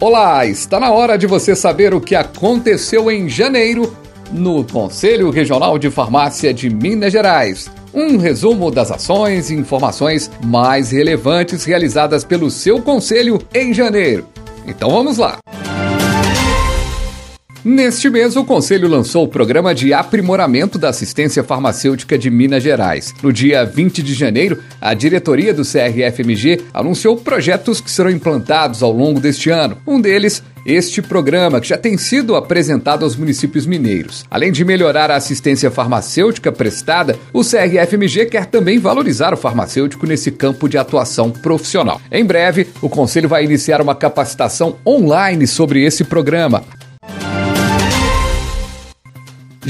[0.00, 3.96] Olá, está na hora de você saber o que aconteceu em janeiro
[4.30, 7.68] no Conselho Regional de Farmácia de Minas Gerais.
[7.92, 14.24] Um resumo das ações e informações mais relevantes realizadas pelo seu conselho em janeiro.
[14.64, 15.40] Então vamos lá!
[17.68, 23.14] Neste mês, o Conselho lançou o Programa de Aprimoramento da Assistência Farmacêutica de Minas Gerais.
[23.22, 28.90] No dia 20 de janeiro, a diretoria do CRFMG anunciou projetos que serão implantados ao
[28.90, 29.76] longo deste ano.
[29.86, 34.24] Um deles este programa, que já tem sido apresentado aos municípios mineiros.
[34.30, 40.30] Além de melhorar a assistência farmacêutica prestada, o CRFMG quer também valorizar o farmacêutico nesse
[40.30, 42.00] campo de atuação profissional.
[42.10, 46.62] Em breve, o Conselho vai iniciar uma capacitação online sobre esse programa.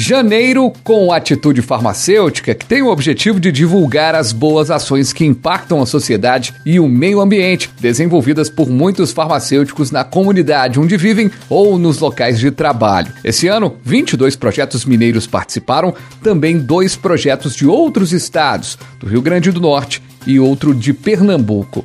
[0.00, 5.82] Janeiro com Atitude Farmacêutica, que tem o objetivo de divulgar as boas ações que impactam
[5.82, 11.76] a sociedade e o meio ambiente, desenvolvidas por muitos farmacêuticos na comunidade onde vivem ou
[11.76, 13.12] nos locais de trabalho.
[13.24, 19.50] Esse ano, 22 projetos mineiros participaram, também dois projetos de outros estados, do Rio Grande
[19.50, 21.84] do Norte e outro de Pernambuco.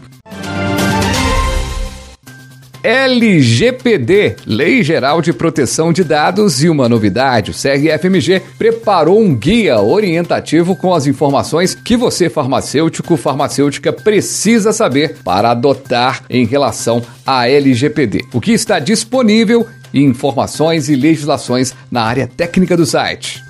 [2.83, 9.79] LGPD, Lei Geral de Proteção de Dados, e uma novidade: o CRFMG preparou um guia
[9.79, 17.47] orientativo com as informações que você, farmacêutico, farmacêutica, precisa saber para adotar em relação à
[17.47, 18.25] LGPD.
[18.33, 23.41] O que está disponível informações e legislações na área técnica do site.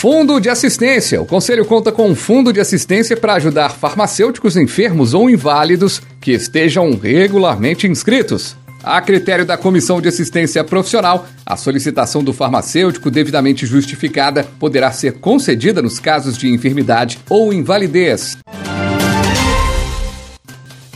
[0.00, 1.20] Fundo de Assistência.
[1.20, 6.32] O Conselho conta com um fundo de assistência para ajudar farmacêuticos enfermos ou inválidos que
[6.32, 8.56] estejam regularmente inscritos.
[8.82, 15.14] A critério da Comissão de Assistência Profissional, a solicitação do farmacêutico devidamente justificada poderá ser
[15.14, 18.38] concedida nos casos de enfermidade ou invalidez.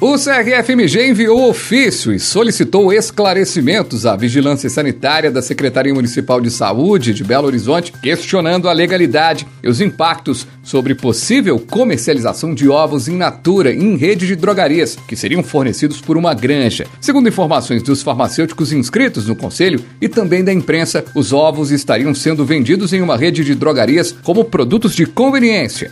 [0.06, 7.14] O CRFMG enviou ofício e solicitou esclarecimentos à Vigilância Sanitária da Secretaria Municipal de Saúde
[7.14, 13.16] de Belo Horizonte, questionando a legalidade e os impactos sobre possível comercialização de ovos in
[13.16, 16.84] natura em rede de drogarias, que seriam fornecidos por uma granja.
[17.00, 22.44] Segundo informações dos farmacêuticos inscritos no conselho e também da imprensa, os ovos estariam sendo
[22.44, 25.90] vendidos em uma rede de drogarias como produtos de conveniência.